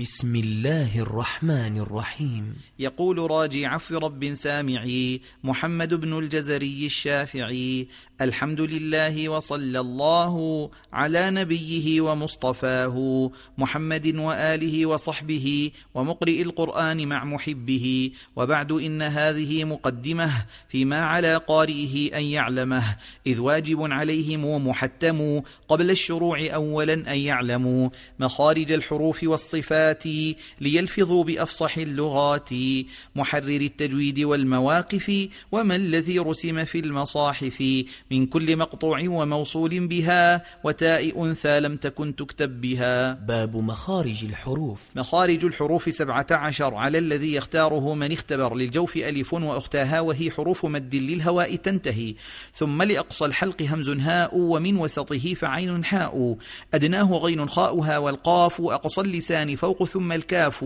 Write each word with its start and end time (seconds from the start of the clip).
بسم 0.00 0.36
الله 0.36 0.98
الرحمن 0.98 1.78
الرحيم. 1.78 2.56
يقول 2.78 3.30
راجي 3.30 3.66
عفو 3.66 3.98
رب 3.98 4.32
سامعي 4.32 5.20
محمد 5.44 5.94
بن 5.94 6.18
الجزري 6.18 6.86
الشافعي 6.86 7.88
الحمد 8.20 8.60
لله 8.60 9.28
وصلى 9.28 9.80
الله 9.80 10.70
على 10.92 11.30
نبيه 11.30 12.00
ومصطفاه 12.00 13.30
محمد 13.58 14.16
وآله 14.16 14.86
وصحبه 14.86 15.70
ومقرئ 15.94 16.42
القرآن 16.42 17.08
مع 17.08 17.24
محبه. 17.24 18.10
وبعد 18.36 18.72
إن 18.72 19.02
هذه 19.02 19.64
مقدمة 19.64 20.30
فيما 20.68 21.04
على 21.04 21.36
قارئه 21.36 22.18
أن 22.18 22.22
يعلمه 22.22 22.96
إذ 23.26 23.40
واجب 23.40 23.82
عليهم 23.92 24.44
ومحتم 24.44 25.42
قبل 25.68 25.90
الشروع 25.90 26.46
اولا 26.54 26.94
أن 26.94 27.18
يعلموا 27.18 27.90
مخارج 28.18 28.72
الحروف 28.72 29.24
والصفات 29.24 29.83
ليلفظوا 30.60 31.24
بأفصح 31.24 31.78
اللغات. 31.78 32.48
محرر 33.16 33.60
التجويد 33.60 34.20
والمواقف 34.20 35.28
وما 35.52 35.76
الذي 35.76 36.18
رسم 36.18 36.64
في 36.64 36.78
المصاحف. 36.78 37.84
من 38.10 38.26
كل 38.26 38.56
مقطوع 38.56 39.02
وموصول 39.08 39.86
بها 39.86 40.44
وتاء 40.64 41.24
أنثى 41.24 41.60
لم 41.60 41.76
تكن 41.76 42.16
تكتب 42.16 42.60
بها. 42.60 43.12
باب 43.12 43.56
مخارج 43.56 44.24
الحروف. 44.24 44.90
مخارج 44.96 45.44
الحروف 45.44 45.94
سبعة 45.94 46.26
عشر. 46.30 46.74
على 46.74 46.98
الذي 46.98 47.34
يختاره 47.34 47.94
من 47.94 48.12
اختبر. 48.12 48.54
للجوف 48.54 48.96
ألف 48.96 49.34
وأختاها 49.34 50.00
وهي 50.00 50.30
حروف 50.30 50.66
مد 50.66 50.94
للهواء 50.94 51.56
تنتهي. 51.56 52.14
ثم 52.52 52.82
لأقصى 52.82 53.24
الحلق 53.24 53.62
همز 53.62 53.90
هاء 53.90 54.38
ومن 54.38 54.76
وسطه 54.76 55.34
فعين 55.34 55.84
حاء. 55.84 56.36
أدناه 56.74 57.12
غين 57.12 57.48
خاؤها 57.48 57.98
والقاف 57.98 58.60
أقصى 58.60 59.00
اللسان 59.00 59.56
فوق 59.56 59.73
ثم 59.82 60.12
الكاف. 60.12 60.64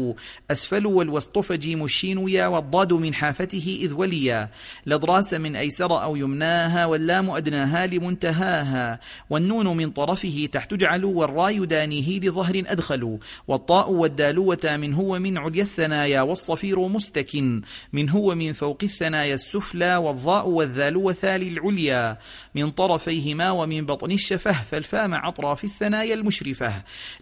أسفل 0.50 0.86
والوسط 0.86 1.38
فجيم 1.38 1.84
الشين 1.84 2.28
يا 2.28 2.46
والضاد 2.46 2.92
من 2.92 3.14
حافته 3.14 3.78
إذ 3.82 3.92
وليا. 3.92 4.50
لضراس 4.86 5.34
من 5.34 5.56
أيسر 5.56 6.02
أو 6.02 6.16
يمناها 6.16 6.86
واللام 6.86 7.30
أدناها 7.30 7.86
لمنتهاها. 7.86 9.00
والنون 9.30 9.76
من 9.76 9.90
طرفه 9.90 10.48
تحت 10.52 10.74
جعل 10.74 11.04
والراي 11.04 11.66
دانيه 11.66 12.20
لظهر 12.20 12.62
أدخل. 12.66 13.18
والطاء 13.48 13.90
والدال 13.90 14.38
وتا 14.38 14.76
من 14.76 14.94
هو 14.94 15.18
من 15.18 15.38
عليا 15.38 15.62
الثنايا 15.62 16.20
والصفير 16.22 16.88
مستكن. 16.88 17.62
من 17.92 18.10
هو 18.10 18.34
من 18.34 18.52
فوق 18.52 18.78
الثنايا 18.82 19.34
السفلى 19.34 19.96
والظاء 19.96 20.48
والذال 20.48 20.96
وثال 20.96 21.42
العليا 21.42 22.18
من 22.54 22.70
طرفيهما 22.70 23.50
ومن 23.50 23.86
بطن 23.86 24.10
الشفه 24.10 24.52
فالفاء 24.52 25.08
مع 25.08 25.28
أطراف 25.28 25.64
الثنايا 25.64 26.14
المشرفة. 26.14 26.72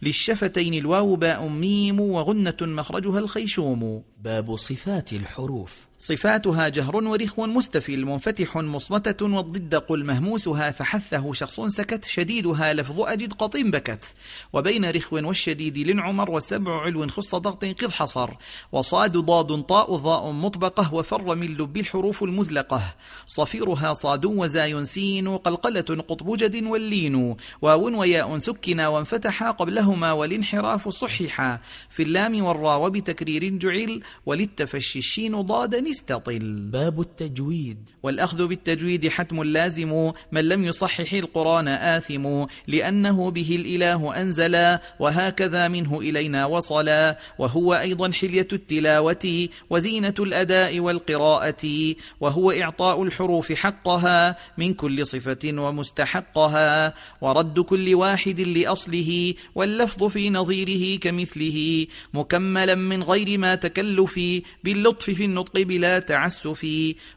للشفتين 0.03 0.75
الواو 0.75 1.17
باء 1.17 1.49
ميم 1.49 1.76
وغنة 2.01 2.57
مخرجها 2.61 3.19
الخيشوم. 3.19 4.03
باب 4.19 4.57
صفات 4.57 5.13
الحروف. 5.13 5.87
صفاتها 5.99 6.69
جهر 6.69 6.97
ورخو 6.97 7.47
مستفل 7.47 8.05
منفتح 8.05 8.57
مصمتة 8.57 9.27
والضد 9.27 9.75
قل 9.75 10.05
مهموسها 10.05 10.71
فحثه 10.71 11.33
شخص 11.33 11.61
سكت 11.61 12.05
شديدها 12.05 12.73
لفظ 12.73 13.01
أجد 13.01 13.33
قط 13.33 13.57
بكت. 13.57 14.15
وبين 14.53 14.91
رخو 14.91 15.17
والشديد 15.17 15.79
لنعمر 15.79 16.31
والسبع 16.31 16.81
علو 16.83 17.09
خص 17.09 17.35
ضغط 17.35 17.65
قذ 17.65 17.91
حصر. 17.91 18.31
وصاد 18.73 19.17
ضاد 19.17 19.63
طاء 19.63 19.97
ضاء 19.97 20.31
مطبقة 20.31 20.95
وفر 20.95 21.35
من 21.35 21.47
لب 21.47 21.77
الحروف 21.77 22.23
المزلقة. 22.23 22.83
صفيرها 23.27 23.93
صاد 23.93 24.25
وزاي 24.25 24.85
سين 24.85 25.37
قلقلة 25.37 26.03
قطب 26.09 26.37
جد 26.37 26.65
واللين. 26.65 27.37
واو 27.63 28.01
وياء 28.01 28.39
سكنا 28.39 28.89
وانفتحا 28.89 29.51
قبلهما 29.51 30.13
والانحراف 30.13 30.89
صححا 30.89 31.61
في 31.91 32.03
اللام 32.03 32.45
والراء 32.45 32.81
وبتكرير 32.81 33.49
جعل 33.49 34.03
وللتفشي 34.27 34.99
الشين 34.99 35.41
ضادا 35.41 35.86
استطل 35.89 36.71
باب 36.73 37.01
التجويد. 37.01 37.89
والأخذ 38.03 38.47
بالتجويد 38.47 39.09
حتم 39.09 39.43
لازم 39.43 40.13
من 40.33 40.49
لم 40.49 40.65
يصحح 40.65 41.13
القرآن 41.13 41.69
آثم 41.69 42.45
لأنه 42.67 43.31
به 43.31 43.57
الإله 43.61 44.21
أنزلا 44.21 44.81
وهكذا 45.01 45.69
منه 45.69 46.01
إلينا 46.01 46.47
وصلا 46.47 47.19
وهو 47.39 47.75
أيضا 47.75 48.11
حلية 48.13 48.49
التلاوة 48.53 49.49
وزينة 49.71 50.15
الأداء 50.19 50.81
والقراءة 50.81 51.95
وهو 52.21 52.51
إعطاء 52.51 53.03
الحروف 53.03 53.53
حقها 53.53 54.37
من 54.59 54.75
كل 54.75 55.07
صفة 55.07 55.39
ومستحقها 55.45 56.95
ورد 57.21 57.61
كل 57.61 57.95
واحد 57.95 58.41
لأصله 58.41 59.35
واللفظ 59.55 60.05
في 60.05 60.31
نظيره 60.31 60.99
كمثله 60.99 61.87
مكملا 62.15 62.75
من 62.75 63.03
غير 63.03 63.39
ما 63.39 63.55
تكلف 63.55 64.21
باللطف 64.65 65.11
في 65.11 65.25
النطق 65.25 65.63
بلا 65.77 65.99
تعسف 65.99 66.67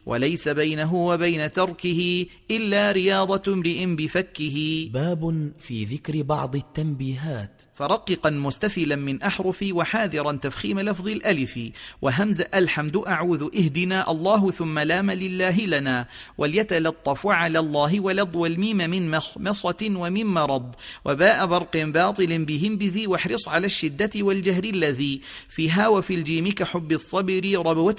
وليس 0.06 0.48
بينه 0.48 0.94
وبين 0.94 1.50
تركه 1.50 2.26
إلا 2.50 2.92
رياضة 2.92 3.52
امرئ 3.52 3.86
بفكه. 3.86 4.88
باب 4.92 5.52
في 5.58 5.84
ذكر 5.84 6.22
بعض 6.22 6.56
التنبيهات. 6.56 7.62
فرققا 7.74 8.30
مستفلا 8.30 8.96
من 8.96 9.22
أحرف 9.22 9.64
وحاذرا 9.72 10.32
تفخيم 10.32 10.80
لفظ 10.80 11.08
الألف. 11.08 11.60
وهمز 12.02 12.40
الحمد 12.54 12.96
أعوذ 12.96 13.42
اهدنا 13.56 14.10
الله 14.10 14.50
ثم 14.50 14.78
لام 14.78 15.10
لله 15.10 15.56
لنا. 15.60 16.06
وليتلطف 16.38 17.26
على 17.26 17.58
الله 17.58 18.00
ولض 18.00 18.34
والميم 18.34 18.76
من 18.76 19.10
مخمصة 19.10 19.82
ومن 19.82 20.26
مرض. 20.26 20.74
وباء 21.04 21.46
برق 21.46 21.76
باطل 21.76 22.44
بهم 22.44 22.76
بذي 22.76 23.06
واحرص 23.06 23.48
على 23.48 23.66
الشدة 23.66 24.10
والجهر 24.16 24.64
الذي. 24.64 25.20
فيها 25.48 25.88
وفي 25.88 26.14
الجيم 26.14 26.50
كحب 26.50 26.92
الصبر 26.92 27.62
ربوة 27.66 27.96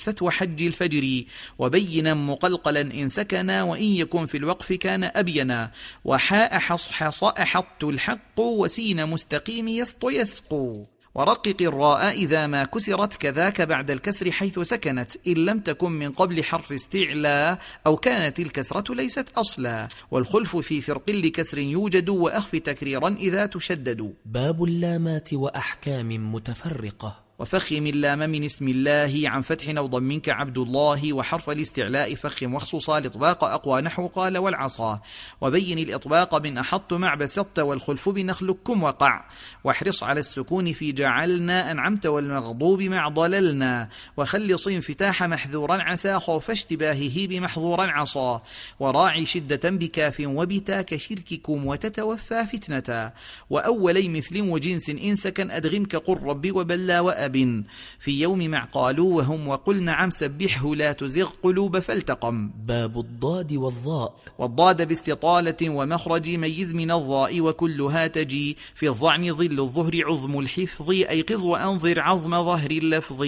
اجتثت 0.00 0.22
وحج 0.22 0.62
الفجر 0.62 1.24
وبينا 1.58 2.14
مقلقلا 2.14 2.80
إن 2.80 3.08
سكنا 3.08 3.62
وإن 3.62 3.82
يكن 3.82 4.26
في 4.26 4.36
الوقف 4.36 4.72
كان 4.72 5.04
أبينا. 5.04 5.72
وحاء 6.04 6.58
حصحص 6.58 7.24
أحط 7.24 7.84
الحق 7.84 8.40
وسين 8.40 9.06
مستقيم 9.06 9.68
يسط 9.68 10.04
يسقو 10.04 10.86
ورقق 11.14 11.56
الراء 11.60 12.10
إذا 12.10 12.46
ما 12.46 12.64
كسرت 12.64 13.14
كذاك 13.14 13.62
بعد 13.62 13.90
الكسر 13.90 14.32
حيث 14.32 14.58
سكنت 14.58 15.10
إن 15.26 15.34
لم 15.34 15.60
تكن 15.60 15.92
من 15.92 16.12
قبل 16.12 16.44
حرف 16.44 16.72
استعلاء 16.72 17.58
أو 17.86 17.96
كانت 17.96 18.40
الكسرة 18.40 18.94
ليست 18.94 19.28
أصلا. 19.36 19.88
والخلف 20.10 20.56
في 20.56 20.80
فرق 20.80 21.10
لكسر 21.10 21.58
يوجد 21.58 22.08
وأخف 22.08 22.56
تكريرا 22.56 23.08
إذا 23.08 23.46
تشدد. 23.46 24.14
باب 24.24 24.64
اللامات 24.64 25.34
وأحكام 25.34 26.34
متفرقة. 26.34 27.29
وفخم 27.40 27.86
اللام 27.86 28.18
من 28.18 28.44
اسم 28.44 28.68
الله 28.68 29.22
عن 29.24 29.40
فتح 29.40 29.68
أو 29.68 29.86
ضم 29.86 30.20
كعبد 30.20 30.58
الله 30.58 31.12
وحرف 31.12 31.50
الاستعلاء 31.50 32.14
فخم 32.14 32.54
واخصصا 32.54 32.98
الإطباق 32.98 33.44
أقوى 33.44 33.80
نحو 33.80 34.06
قال 34.06 34.38
والعصا. 34.38 35.00
وبين 35.40 35.78
الإطباق 35.78 36.34
من 36.34 36.58
أحط 36.58 36.92
مع 36.92 37.14
بسطت 37.14 37.58
والخلف 37.58 38.08
بنخلكم 38.08 38.82
وقع. 38.82 39.24
واحرص 39.64 40.02
على 40.02 40.20
السكون 40.20 40.72
في 40.72 40.92
جعلنا 40.92 41.70
أنعمت 41.70 42.06
والمغضوب 42.06 42.82
مع 42.82 43.08
ضللنا. 43.08 43.88
وخلص 44.16 44.68
انفتاح 44.68 45.22
محذورا 45.22 45.82
عسى 45.82 46.18
خوف 46.18 46.50
اشتباهه 46.50 47.26
بمحظورا 47.26 47.86
عصا. 47.90 48.42
وراعي 48.80 49.26
شدة 49.26 49.70
بكاف 49.70 50.22
وبتا 50.26 50.82
كشرككم 50.82 51.66
وتتوفى 51.66 52.46
فتنة. 52.46 53.12
وأولي 53.50 54.08
مثل 54.08 54.40
وجنس 54.40 54.90
إن 54.90 55.16
سكن 55.16 55.50
أدغم 55.50 55.84
كقل 55.84 56.16
رب 56.22 56.56
وبلا 56.56 57.00
وأب 57.00 57.29
أب 57.30 57.64
في 57.98 58.20
يوم 58.20 58.38
مع 58.38 58.64
قالوا 58.64 59.16
وهم 59.16 59.48
وقل 59.48 59.82
نعم 59.82 60.10
سبحه 60.10 60.74
لا 60.74 60.92
تزغ 60.92 61.30
قلوب 61.42 61.78
فالتقم. 61.78 62.50
باب 62.66 62.98
الضاد 62.98 63.52
والظاء 63.52 64.14
والضاد 64.38 64.88
باستطالة 64.88 65.70
ومخرج 65.70 66.30
ميز 66.30 66.74
من 66.74 66.90
الضاء 66.90 67.40
وكلها 67.40 68.06
تجي. 68.06 68.56
في 68.74 68.88
الظعن 68.88 69.34
ظل 69.34 69.60
الظهر 69.60 69.92
عظم 70.04 70.38
الحفظ 70.38 70.90
أيقظ 70.90 71.44
وأنظر 71.44 72.00
عظم 72.00 72.30
ظهر 72.30 72.70
اللفظ. 72.70 73.26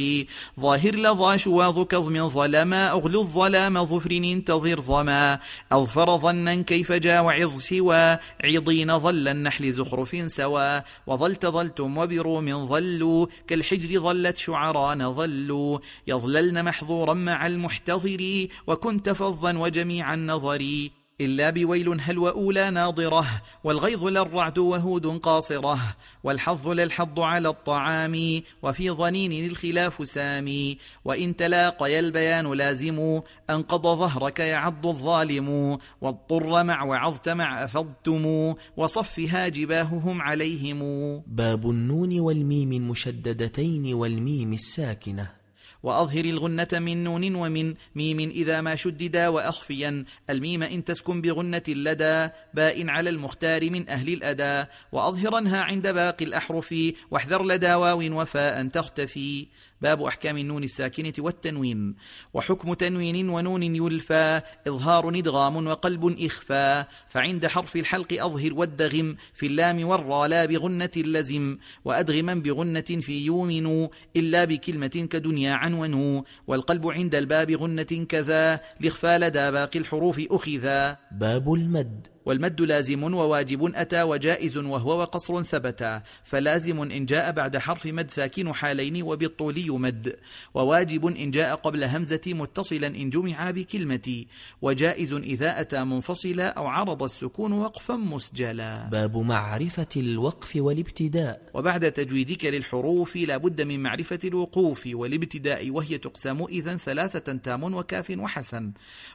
ظاهر 0.60 0.94
لظى 0.94 1.38
شواظ 1.38 1.78
كظم 1.81 2.28
ظلما 2.28 2.90
أغل 2.90 3.16
الظلام 3.16 3.84
ظفر 3.84 4.10
انتظر 4.10 4.81
ظما. 4.81 5.38
أظفر 5.72 6.19
ظنا 6.19 6.62
كيف 6.62 6.93
جا 6.93 7.20
وعظ 7.20 7.58
سوى 7.58 8.19
عضين 8.44 8.98
ظل 8.98 9.28
النحل 9.28 9.72
زخرف 9.72 10.16
سوى. 10.26 10.82
وظلت 11.06 11.46
ظلتم 11.46 11.98
وبروم 11.98 12.66
ظلوا 12.66 13.26
كالحجر 13.46 13.92
ظلت 13.99 14.37
شعراء 14.37 15.12
ظلوا 15.12 15.79
يظللن 16.06 16.65
محظورا 16.65 17.15
مع 17.15 17.47
المحتضر 17.47 18.47
وكنت 18.67 19.11
فظا 19.11 19.59
وجميع 19.59 20.15
النظر. 20.15 20.89
إلا 21.24 21.50
بويل 21.50 22.00
هل 22.00 22.19
وأولى 22.19 22.70
ناضرة 22.70 23.26
والغيظ 23.64 24.04
للرعد 24.04 24.58
وهود 24.58 25.06
قاصرة 25.06 25.78
والحظ 26.24 26.69
للحظ 26.69 27.20
على 27.20 27.48
الطعام 27.48 28.42
وفي 28.62 28.90
ظنين 28.90 29.46
الخلاف 29.46 30.08
سامي. 30.08 30.78
وإن 31.04 31.36
تلاقي 31.36 31.98
البيان 31.98 32.52
لازم 32.52 33.20
أنقض 33.50 33.82
ظهرك 33.82 34.38
يعض 34.38 34.86
الظالم. 34.86 35.78
واضطر 36.00 36.64
مع 36.64 36.82
وعظت 36.82 37.28
مع 37.28 37.64
أفضتم 37.64 38.54
وصفها 38.76 39.48
جباههم 39.48 40.22
عليهم. 40.22 40.80
باب 41.26 41.70
النون 41.70 42.20
والميم 42.20 42.72
المشددتين 42.72 43.94
والميم 43.94 44.52
الساكنة. 44.52 45.42
وأظهر 45.82 46.25
الغنة 46.25 46.69
من 46.73 47.05
نون 47.05 47.34
ومن 47.34 47.75
ميم 47.94 48.20
إذا 48.20 48.61
ما 48.61 48.75
شددا 48.75 49.29
وأخفيا. 49.29 50.05
الميم 50.31 50.62
إن 50.62 50.84
تسكن 50.84 51.20
بغنة 51.20 51.62
لدى 51.69 52.29
باء 52.55 52.88
على 52.88 53.11
المختار 53.11 53.70
من 53.70 53.88
أهل 53.88 54.12
الأدى. 54.12 54.69
وأظهرنها 54.93 55.62
عند 55.62 55.88
باقي 55.88 56.25
الأحرف 56.25 56.75
واحذر 57.11 57.44
لدى 57.44 57.75
واو 57.75 58.20
وفاء 58.20 58.69
تختفي. 58.69 59.46
باب 59.82 60.02
أحكام 60.02 60.38
النون 60.38 60.64
الساكنة 60.64 61.12
والتنوين 61.19 61.94
وحكم 62.34 62.75
تنوين 62.75 63.29
ونون 63.29 63.62
يلفى 63.62 64.40
إظهار 64.69 65.11
ندغام 65.11 65.67
وقلب 65.67 66.17
إخفى 66.20 66.84
فعند 67.08 67.46
حرف 67.46 67.76
الحلق 67.76 68.23
أظهر 68.25 68.55
والدغم 68.55 69.17
في 69.34 69.46
اللام 69.46 69.88
والرا 69.88 70.26
لا 70.26 70.44
بغنة 70.46 70.90
لزم 70.96 71.58
وأدغما 71.84 72.34
بغنة 72.34 72.81
في 72.81 73.25
يومن 73.25 73.88
إلا 74.17 74.44
بكلمة 74.44 75.06
كدنيا 75.11 75.52
عنون 75.55 76.23
والقلب 76.46 76.87
عند 76.87 77.14
الباب 77.14 77.50
غنة 77.50 78.06
كذا 78.08 78.61
لإخفى 78.81 79.19
لدى 79.19 79.50
باقي 79.50 79.79
الحروف 79.79 80.20
أخذا. 80.31 80.96
باب 81.12 81.52
المد. 81.52 82.06
والمد 82.26 82.60
لازم 82.60 83.14
وواجب 83.14 83.72
أتى 83.74 84.02
وجائز 84.02 84.58
وهو 84.58 85.00
وقصر 85.00 85.42
ثبتا 85.42 86.02
فلازم 86.24 86.82
إن 86.82 87.04
جاء 87.06 87.32
بعد 87.32 87.56
حرف 87.56 87.86
مد 87.86 88.10
ساكن 88.10 88.52
حالين 88.52 89.02
وبالطول 89.02 89.58
يمد 89.58 90.16
وواجب 90.54 91.06
إن 91.06 91.30
جاء 91.30 91.54
قبل 91.54 91.84
همزة 91.84 92.20
متصلا 92.26 92.86
إن 92.86 93.10
جمع 93.10 93.50
بكلمة 93.50 94.24
وجائز 94.62 95.12
إذا 95.12 95.60
أتى 95.60 95.84
منفصلا 95.84 96.48
أو 96.48 96.66
عرض 96.66 97.02
السكون 97.02 97.52
وقفا 97.52 97.94
مسجلا. 97.94 98.88
باب 98.92 99.16
معرفة 99.16 99.88
الوقف 99.96 100.56
والابتداء. 100.56 101.50
وبعد 101.54 101.92
تجويدك 101.92 102.44
للحروف 102.44 103.16
لا 103.16 103.36
بد 103.36 103.60
من 103.62 103.82
معرفة 103.82 104.19
الوقوف 104.24 104.88
والابتداء 104.92 105.70
وهي 105.70 105.98
تقسم 105.98 106.44
إذا 106.44 106.76
ثلاثة 106.76 107.32
تام 107.32 107.74
وكاف 107.74 108.10
وحسن 108.19 108.72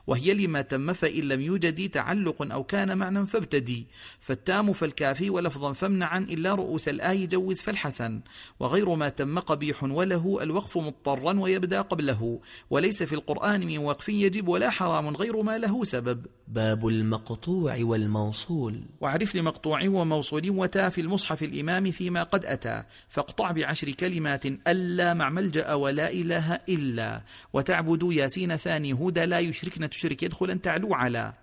وهي 0.07 0.33
لما 0.33 0.61
تم 0.61 0.93
فإن 0.93 1.23
لم 1.23 1.41
يوجد 1.41 1.89
تعلق 1.89 2.51
أو 2.53 2.63
كان 2.63 2.96
معنى 2.97 3.25
فابتدي. 3.25 3.87
فالتام 4.19 4.73
فالكافي 4.73 5.29
ولفظا 5.29 5.73
فامنعا 5.73 6.19
إلا 6.19 6.55
رؤوس 6.55 6.87
الآي 6.87 7.27
جوز 7.27 7.61
فالحسن. 7.61 8.21
وغير 8.59 8.95
ما 8.95 9.09
تم 9.09 9.39
قبيح 9.39 9.83
وله 9.83 10.43
الوقف 10.43 10.77
مضطرا 10.77 11.39
ويبدأ 11.39 11.81
قبله. 11.81 12.39
وليس 12.69 13.03
في 13.03 13.15
القرآن 13.15 13.67
من 13.67 13.77
وقف 13.77 14.09
يجب 14.09 14.47
ولا 14.47 14.69
حرام 14.69 15.07
غير 15.07 15.41
ما 15.41 15.57
له 15.57 15.83
سبب. 15.83 16.25
باب 16.47 16.87
المقطوع 16.87 17.77
والموصول. 17.81 18.81
واعرف 19.01 19.35
لمقطوع 19.35 19.87
وموصول 19.87 20.49
وتا 20.49 20.89
في 20.89 21.01
المصحف 21.01 21.43
الإمام 21.43 21.91
فيما 21.91 22.23
قد 22.23 22.45
أتى. 22.45 22.83
فاقطع 23.07 23.51
بعشر 23.51 23.91
كلمات 23.91 24.45
ألا 24.45 25.13
مع 25.13 25.29
ملجأ 25.29 25.73
ولا 25.73 26.11
إله 26.11 26.53
إلا. 26.69 27.21
وتعبد 27.53 28.03
ياسين 28.11 28.55
ثاني 28.55 28.93
هدى 28.93 29.25
لا 29.25 29.39
يشركن 29.39 29.89
تشرك 29.89 30.23
يدخلا 30.23 30.53
تعلو 30.53 30.93
على. 30.93 31.33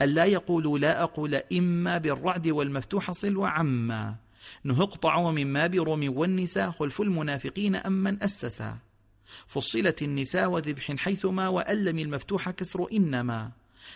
ألا 0.00 0.24
يقولوا 0.24 0.78
لا 0.78 1.02
أقول 1.02 1.34
إما 1.34 1.98
بالرعد 1.98 2.48
والمفتوح 2.48 3.10
صل 3.10 3.36
وعما. 3.36 4.14
نهقطع 4.64 5.30
مما 5.30 5.66
برم 5.66 6.16
والنساء 6.16 6.70
خلف 6.70 7.00
المنافقين 7.00 7.76
أم 7.76 7.92
من 7.92 8.22
أسسا 8.22 8.78
فصلت 9.46 10.02
النساء 10.02 10.50
وذبح 10.50 10.92
حيثما 10.96 11.48
وألم 11.48 11.98
المفتوح 11.98 12.50
كسر 12.50 12.86
إنما. 12.92 13.50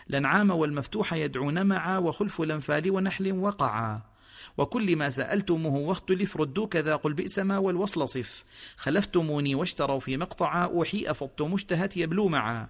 لنعام 0.08 0.50
والمفتوح 0.50 1.12
يدعون 1.12 1.66
معا 1.66 1.98
وخلف 1.98 2.40
الأنفال 2.40 2.90
ونحل 2.90 3.32
وقعا. 3.32 4.13
وكل 4.58 4.96
ما 4.96 5.10
سألتموه 5.10 5.74
واختلف 5.74 6.36
ردوا 6.36 6.66
كذا 6.66 6.96
قل 6.96 7.12
بئس 7.12 7.38
ما 7.38 7.58
والوصل 7.58 8.08
صف. 8.08 8.44
خلفتموني 8.76 9.54
واشتروا 9.54 9.98
في 9.98 10.16
مقطعا 10.16 10.64
أوحي 10.64 11.04
أفضتم 11.06 11.54
اشتهت 11.54 11.96
يبلو 11.96 12.28
معا. 12.28 12.68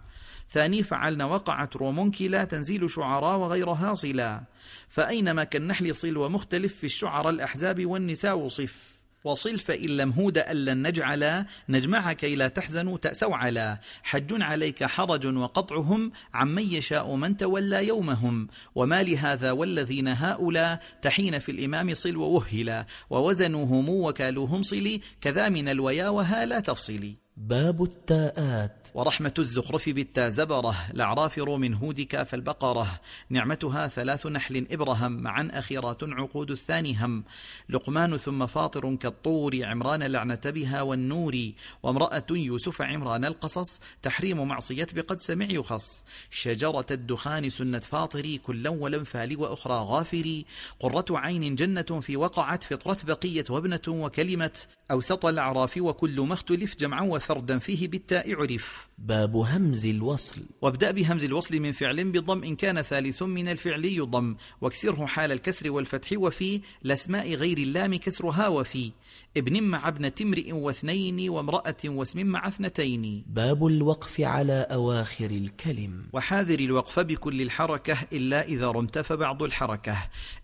ثاني 0.51 0.83
فعلن 0.83 1.23
وقعت 1.23 1.77
رومنكلا 1.77 2.45
تنزيل 2.45 2.91
شعراء 2.91 3.39
وغيرها 3.39 3.95
صلا 3.95 4.43
فأينما 4.89 5.45
كالنحل 5.45 5.95
صل 5.95 6.17
ومختلف 6.17 6.75
في 6.75 6.85
الشعراء 6.85 7.33
الأحزاب 7.33 7.87
والنساء 7.87 8.49
صف. 8.49 8.94
وصل 9.25 9.59
فإن 9.59 9.89
لم 9.89 10.11
هود 10.11 10.39
أن 10.39 10.89
نجعل 10.89 11.45
نجمع 11.69 12.13
كي 12.13 12.35
لا 12.35 12.49
تحزنوا 12.49 12.99
تأسوا 12.99 13.37
على. 13.37 13.79
حج 14.03 14.43
عليك 14.43 14.85
حرج 14.85 15.27
وقطعهم 15.27 16.13
عمن 16.35 16.63
يشاء 16.63 17.15
من 17.15 17.37
تولى 17.37 17.87
يومهم. 17.87 18.49
وما 18.75 19.03
لهذا 19.03 19.51
والذين 19.51 20.09
هؤلاء 20.09 20.81
تحين 21.03 21.39
في 21.39 21.53
الإمام 21.53 21.95
صل 21.95 22.17
ووهلا. 22.17 22.87
ووزنوهم 23.11 23.89
وكالوهم 23.89 24.63
صلي 24.63 25.01
كذا 25.21 25.49
من 25.49 25.69
الويا 25.69 26.09
وها 26.09 26.47
لا 26.47 26.61
تفصلي. 26.61 27.24
باب 27.37 27.83
التاءات. 27.83 28.89
ورحمة 28.95 29.35
الزخرف 29.39 29.89
بالتا 29.89 30.29
زبرة 30.29 30.77
الأعراف 30.91 31.39
من 31.39 31.75
هودك 31.75 32.23
فالبقرة 32.23 33.01
نعمتها 33.31 33.89
ثلاث 33.89 34.27
نحل 34.27 34.67
إبرهم 34.71 35.13
معا 35.13 35.49
أخيرات 35.53 35.99
عقود 36.03 36.51
الثاني 36.51 36.97
هم. 36.97 37.25
لقمان 37.69 38.17
ثم 38.17 38.47
فاطر 38.47 38.95
كالطور 38.95 39.65
عمران 39.65 40.03
لعنة 40.03 40.41
بها 40.45 40.83
والنور. 40.83 41.53
وامرأة 41.83 42.27
يوسف 42.31 42.83
عمران 42.83 43.25
القصص 43.25 43.81
تحريم 44.03 44.49
معصية 44.49 44.87
بقد 44.95 45.21
سمع 45.21 45.47
يخص. 45.51 46.05
شجرة 46.31 46.87
الدخان 46.91 47.49
سنة 47.49 47.79
فاطري 47.79 48.39
كلا 48.39 48.71
ولنفال 48.71 49.41
وأخرى 49.41 49.75
غافري. 49.75 50.47
قرة 50.81 51.05
عين 51.11 51.55
جنة 51.55 52.01
في 52.01 52.17
وقعت 52.17 52.65
فطرة 52.65 52.99
بقية 53.05 53.45
وابنة 53.51 53.83
وكلمة. 53.89 54.61
أوسط 54.91 55.27
الأعراف 55.27 55.77
وكل 55.77 56.21
ما 56.21 56.35
اختلف 56.35 56.77
جمعا 56.77 57.03
وفردا 57.25 57.59
فيه 57.59 57.89
بالتاء 57.89 58.35
عرف. 58.35 58.89
باب 58.99 59.37
همز 59.37 59.87
الوصل. 59.87 60.43
وابدأ 60.63 60.91
بهمز 60.91 61.25
الوصل 61.25 61.61
من 61.61 61.73
فعل 61.73 62.05
بضم 62.05 62.45
إن 62.45 62.57
كان 62.57 62.83
ثالث 62.83 63.23
من 63.23 63.49
الفعل 63.49 63.85
يضم. 63.85 64.37
واكسره 64.61 65.07
حال 65.07 65.33
الكسر 65.33 65.71
والفتح 65.71 66.09
وفي 66.17 66.61
الأسماء 66.85 67.35
غير 67.35 67.59
اللام 67.59 67.95
كسرها 67.97 68.49
وفي. 68.49 68.93
ابن 69.37 69.63
مع 69.63 69.89
ابنة 69.89 70.13
امرئ 70.23 70.53
واثنين 70.53 71.29
وامرأة 71.31 71.77
واسم 71.85 72.27
مع 72.27 72.49
اثنتين. 72.49 73.25
باب 73.27 73.67
الوقف 73.67 74.21
على 74.21 74.67
أواخر 74.71 75.31
الكلم. 75.31 76.05
وحاذر 76.13 76.59
الوقف 76.59 77.01
بكل 77.01 77.43
الحركة 77.43 77.99
إلا 78.13 78.45
إذا 78.45 78.71
رمت 78.71 78.99
فبعض 78.99 79.43
الحركة. 79.43 79.97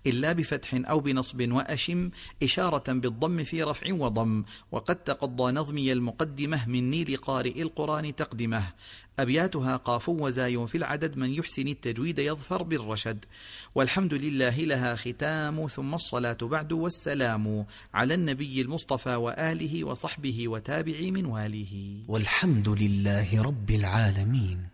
إلا 0.07 0.33
بفتح 0.33 0.75
أو 0.75 1.01
بنصب 1.01 1.53
وأشم 1.53 2.11
إشارة 2.43 2.93
بالضم 2.93 3.45
في 3.45 3.63
رفع 3.63 3.93
وضم. 3.93 4.45
وقد 4.73 4.97
تقضى 4.97 5.53
نظمي 5.53 5.93
المقدمة 5.93 6.69
من 6.73 6.91
نيل 6.91 7.17
قارئ 7.17 7.63
القرآن 7.63 8.17
تقدمه. 8.17 8.73
أبياتها 9.19 9.77
قاف 9.77 10.09
وزاي 10.09 10.67
في 10.67 10.79
العدد 10.79 11.17
من 11.17 11.31
يحسن 11.31 11.69
التجويد 11.69 12.19
يظفر 12.19 12.63
بالرشد. 12.63 13.25
والحمد 13.75 14.15
لله 14.15 14.57
لها 14.65 14.97
ختام 14.97 15.67
ثم 15.67 15.95
الصلاة 15.95 16.39
بعد 16.43 16.73
والسلام 16.73 17.67
على 17.95 18.15
النبي 18.15 18.61
المصطفى 18.61 19.15
وآله 19.15 19.85
وصحبه 19.85 20.49
وتابع 20.49 21.01
من 21.01 21.27
واله 21.27 22.05
والحمد 22.09 22.69
لله 22.69 23.43
رب 23.43 23.71
العالمين. 23.71 24.70